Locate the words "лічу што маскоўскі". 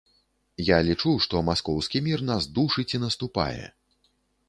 0.87-2.03